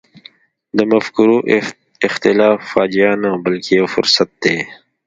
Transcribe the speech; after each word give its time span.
د 0.77 0.79
مفکورو 0.91 1.37
اختلاف 2.07 2.57
فاجعه 2.73 3.13
نه 3.23 3.29
بلکې 3.45 3.71
یو 3.79 3.87
فرصت 3.95 4.29
دی. 4.43 4.57